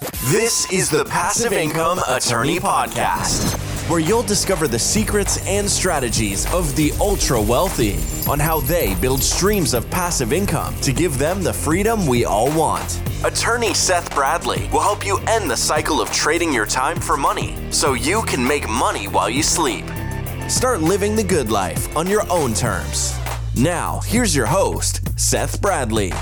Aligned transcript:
This 0.00 0.70
is 0.72 0.88
the 0.88 1.04
Passive 1.04 1.52
Income 1.52 2.00
Attorney 2.08 2.58
Podcast, 2.58 3.52
where 3.90 4.00
you'll 4.00 4.22
discover 4.22 4.66
the 4.66 4.78
secrets 4.78 5.44
and 5.46 5.68
strategies 5.68 6.50
of 6.54 6.74
the 6.74 6.92
ultra 7.00 7.40
wealthy 7.40 7.98
on 8.26 8.38
how 8.38 8.60
they 8.60 8.94
build 8.94 9.22
streams 9.22 9.74
of 9.74 9.90
passive 9.90 10.32
income 10.32 10.74
to 10.82 10.92
give 10.94 11.18
them 11.18 11.42
the 11.42 11.52
freedom 11.52 12.06
we 12.06 12.24
all 12.24 12.50
want. 12.56 13.02
Attorney 13.24 13.74
Seth 13.74 14.14
Bradley 14.14 14.68
will 14.72 14.80
help 14.80 15.04
you 15.04 15.18
end 15.26 15.50
the 15.50 15.56
cycle 15.56 16.00
of 16.00 16.10
trading 16.12 16.52
your 16.52 16.66
time 16.66 16.98
for 16.98 17.18
money 17.18 17.56
so 17.70 17.92
you 17.92 18.22
can 18.22 18.46
make 18.46 18.68
money 18.68 19.06
while 19.06 19.28
you 19.28 19.42
sleep. 19.42 19.84
Start 20.48 20.80
living 20.80 21.14
the 21.14 21.24
good 21.24 21.50
life 21.50 21.94
on 21.94 22.06
your 22.06 22.22
own 22.30 22.54
terms. 22.54 23.14
Now, 23.54 24.00
here's 24.06 24.34
your 24.34 24.46
host, 24.46 25.18
Seth 25.18 25.60
Bradley. 25.60 26.12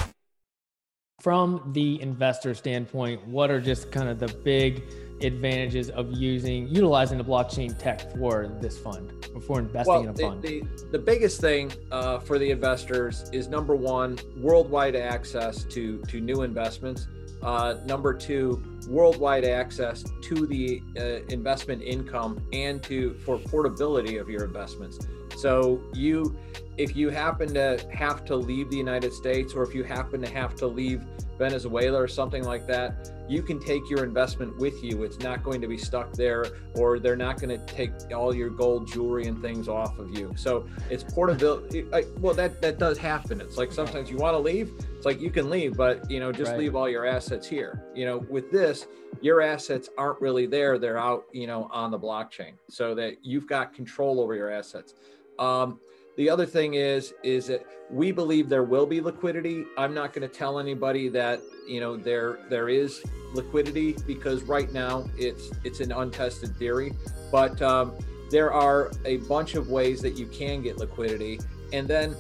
From 1.21 1.73
the 1.75 2.01
investor 2.01 2.55
standpoint, 2.55 3.27
what 3.27 3.51
are 3.51 3.61
just 3.61 3.91
kind 3.91 4.09
of 4.09 4.21
the 4.21 4.29
big 4.29 4.85
advantages 5.21 5.91
of 5.91 6.13
using 6.13 6.69
utilizing 6.69 7.19
the 7.19 7.25
blockchain 7.25 7.77
tech 7.77 8.13
for 8.17 8.57
this 8.61 8.79
fund 8.79 9.27
before 9.35 9.59
investing 9.59 9.93
well, 9.93 10.03
in 10.05 10.09
a 10.11 10.13
the, 10.13 10.23
fund? 10.23 10.43
The, 10.43 10.63
the 10.93 10.99
biggest 11.01 11.41
thing 11.41 11.73
uh, 11.91 12.21
for 12.21 12.39
the 12.39 12.49
investors 12.53 13.29
is 13.33 13.49
number 13.49 13.75
one, 13.75 14.17
worldwide 14.37 14.95
access 14.95 15.65
to 15.65 15.99
to 16.05 16.21
new 16.21 16.43
investments. 16.43 17.09
Uh, 17.43 17.79
number 17.85 18.15
two, 18.15 18.63
worldwide 18.89 19.45
access 19.45 20.05
to 20.23 20.47
the 20.47 20.81
uh, 20.97 21.27
investment 21.35 21.83
income 21.83 22.41
and 22.53 22.81
to 22.85 23.15
for 23.25 23.39
portability 23.39 24.19
of 24.19 24.29
your 24.29 24.45
investments. 24.45 25.01
So 25.37 25.83
you, 25.93 26.39
if 26.79 26.95
you 26.95 27.11
happen 27.11 27.53
to 27.55 27.85
have 27.93 28.25
to 28.25 28.37
leave 28.37 28.71
the 28.71 28.77
United 28.77 29.13
States, 29.13 29.53
or 29.53 29.65
if 29.65 29.75
you 29.75 29.83
happen 29.83 30.23
to 30.23 30.29
have 30.29 30.55
to 30.55 30.67
leave 30.67 31.05
Venezuela 31.37 32.01
or 32.01 32.09
something 32.09 32.45
like 32.45 32.67
that, 32.69 33.11
you 33.29 33.43
can 33.43 33.61
take 33.61 33.89
your 33.91 34.05
investment 34.05 34.57
with 34.59 34.83
you. 34.83 35.03
It's 35.03 35.19
not 35.19 35.43
going 35.43 35.61
to 35.61 35.67
be 35.67 35.77
stuck 35.77 36.13
there, 36.13 36.47
or 36.77 36.99
they're 36.99 37.17
not 37.17 37.41
going 37.41 37.59
to 37.59 37.65
take 37.67 37.93
all 38.15 38.35
your 38.35 38.49
gold 38.49 38.87
jewelry 38.87 39.27
and 39.27 39.43
things 39.43 39.69
off 39.69 39.99
of 39.99 40.17
you. 40.17 40.33
So 40.37 40.69
it's 40.89 41.03
portability. 41.03 41.85
Well, 42.21 42.35
that 42.35 42.63
that 42.63 42.79
does 42.79 42.97
happen. 42.97 43.41
It's 43.41 43.57
like 43.57 43.73
sometimes 43.73 44.09
you 44.09 44.17
want 44.17 44.35
to 44.35 44.39
leave. 44.39 44.73
It's 44.97 45.05
like 45.05 45.21
you 45.21 45.31
can 45.31 45.51
leave, 45.51 45.77
but 45.77 46.09
you 46.11 46.21
know, 46.21 46.31
just 46.33 46.53
right. 46.53 46.61
leave 46.61 46.77
all 46.77 46.89
your 46.89 47.07
assets 47.07 47.47
here. 47.47 47.85
You 47.95 48.07
know, 48.07 48.19
with 48.31 48.51
this, 48.53 48.87
your 49.21 49.43
assets 49.43 49.89
aren't 49.99 50.21
really 50.21 50.47
there. 50.47 50.79
They're 50.79 50.99
out, 50.99 51.25
you 51.33 51.49
know, 51.49 51.69
on 51.73 51.91
the 51.91 51.99
blockchain, 51.99 52.53
so 52.69 52.95
that 52.95 53.17
you've 53.23 53.49
got 53.49 53.75
control 53.75 54.21
over 54.21 54.37
your 54.37 54.51
assets. 54.51 54.95
Um, 55.39 55.81
the 56.19 56.29
other 56.29 56.45
thing 56.45 56.75
is, 56.75 57.15
is 57.23 57.47
that 57.47 57.65
we 57.91 58.11
believe 58.11 58.49
there 58.49 58.65
will 58.65 58.87
be 58.87 59.01
liquidity. 59.01 59.65
I'm 59.79 59.95
not 59.95 60.13
going 60.13 60.29
to 60.29 60.35
tell 60.35 60.59
anybody 60.59 61.09
that 61.11 61.41
you 61.67 61.79
know 61.79 61.97
there 61.97 62.41
there 62.51 62.69
is 62.69 63.03
liquidity 63.35 63.97
because 64.05 64.43
right 64.43 64.71
now 64.73 65.09
it's 65.17 65.53
it's 65.63 65.79
an 65.79 65.93
untested 65.93 66.57
theory. 66.57 66.93
But 67.31 67.63
um, 67.63 67.95
there 68.33 68.53
are 68.53 68.91
a 69.05 69.19
bunch 69.19 69.55
of 69.55 69.71
ways 69.71 70.03
that 70.03 70.19
you 70.19 70.27
can 70.27 70.61
get 70.61 70.79
liquidity, 70.79 71.39
and 71.73 71.87
then, 71.87 72.17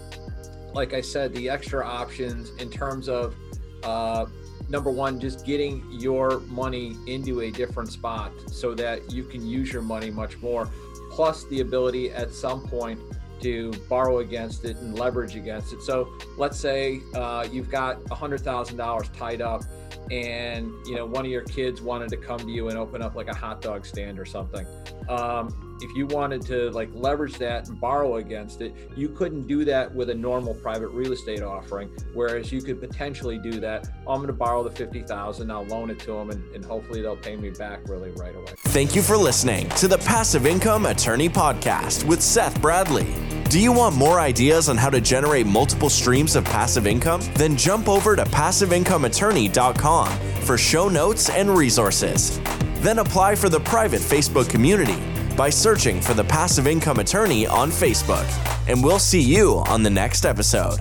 like 0.72 0.94
I 0.94 1.00
said, 1.00 1.34
the 1.34 1.50
extra 1.50 1.84
options 1.84 2.50
in 2.62 2.70
terms 2.70 3.08
of 3.08 3.34
uh, 3.82 4.26
number 4.68 4.92
one, 4.92 5.18
just 5.18 5.44
getting 5.44 5.84
your 5.90 6.38
money 6.46 6.96
into 7.08 7.40
a 7.40 7.50
different 7.50 7.90
spot 7.90 8.30
so 8.46 8.74
that 8.74 9.10
you 9.10 9.24
can 9.24 9.44
use 9.44 9.72
your 9.72 9.82
money 9.82 10.10
much 10.12 10.38
more, 10.38 10.70
plus 11.10 11.46
the 11.46 11.62
ability 11.62 12.12
at 12.12 12.32
some 12.32 12.64
point 12.68 13.00
to 13.42 13.72
borrow 13.88 14.18
against 14.18 14.64
it 14.64 14.76
and 14.78 14.98
leverage 14.98 15.36
against 15.36 15.72
it. 15.72 15.82
So 15.82 16.12
let's 16.36 16.58
say 16.58 17.00
uh, 17.14 17.46
you've 17.50 17.70
got 17.70 18.02
$100,000 18.04 19.16
tied 19.16 19.42
up 19.42 19.62
and 20.10 20.72
you 20.86 20.94
know 20.94 21.04
one 21.04 21.24
of 21.24 21.30
your 21.30 21.42
kids 21.42 21.82
wanted 21.82 22.08
to 22.08 22.16
come 22.16 22.38
to 22.38 22.50
you 22.50 22.68
and 22.68 22.78
open 22.78 23.02
up 23.02 23.14
like 23.14 23.28
a 23.28 23.34
hot 23.34 23.60
dog 23.60 23.84
stand 23.84 24.18
or 24.18 24.24
something. 24.24 24.66
Um, 25.08 25.67
if 25.80 25.94
you 25.96 26.06
wanted 26.06 26.42
to 26.42 26.70
like 26.70 26.90
leverage 26.92 27.34
that 27.38 27.68
and 27.68 27.80
borrow 27.80 28.16
against 28.16 28.60
it, 28.60 28.74
you 28.96 29.08
couldn't 29.08 29.46
do 29.46 29.64
that 29.64 29.94
with 29.94 30.10
a 30.10 30.14
normal 30.14 30.54
private 30.54 30.88
real 30.88 31.12
estate 31.12 31.42
offering. 31.42 31.88
Whereas 32.14 32.50
you 32.52 32.60
could 32.62 32.80
potentially 32.80 33.38
do 33.38 33.60
that. 33.60 33.88
Oh, 34.06 34.12
I'm 34.12 34.18
going 34.18 34.28
to 34.28 34.32
borrow 34.32 34.62
the 34.62 34.70
50,000, 34.70 35.50
I'll 35.50 35.64
loan 35.66 35.90
it 35.90 35.98
to 36.00 36.12
them 36.12 36.30
and, 36.30 36.42
and 36.54 36.64
hopefully 36.64 37.02
they'll 37.02 37.16
pay 37.16 37.36
me 37.36 37.50
back 37.50 37.80
really 37.88 38.10
right 38.12 38.34
away. 38.34 38.52
Thank 38.56 38.94
you 38.94 39.02
for 39.02 39.16
listening 39.16 39.68
to 39.70 39.88
the 39.88 39.98
Passive 39.98 40.46
Income 40.46 40.86
Attorney 40.86 41.28
Podcast 41.28 42.04
with 42.04 42.22
Seth 42.22 42.60
Bradley. 42.60 43.14
Do 43.48 43.58
you 43.58 43.72
want 43.72 43.96
more 43.96 44.20
ideas 44.20 44.68
on 44.68 44.76
how 44.76 44.90
to 44.90 45.00
generate 45.00 45.46
multiple 45.46 45.88
streams 45.88 46.36
of 46.36 46.44
passive 46.44 46.86
income? 46.86 47.22
Then 47.34 47.56
jump 47.56 47.88
over 47.88 48.14
to 48.14 48.24
passiveincomeattorney.com 48.24 50.18
for 50.42 50.58
show 50.58 50.88
notes 50.88 51.30
and 51.30 51.56
resources. 51.56 52.40
Then 52.80 52.98
apply 52.98 53.34
for 53.36 53.48
the 53.48 53.60
private 53.60 54.00
Facebook 54.00 54.50
community 54.50 55.02
by 55.38 55.48
searching 55.48 56.00
for 56.00 56.14
the 56.14 56.24
Passive 56.24 56.66
Income 56.66 56.98
Attorney 56.98 57.46
on 57.46 57.70
Facebook. 57.70 58.28
And 58.68 58.82
we'll 58.82 58.98
see 58.98 59.20
you 59.20 59.62
on 59.68 59.84
the 59.84 59.88
next 59.88 60.26
episode. 60.26 60.80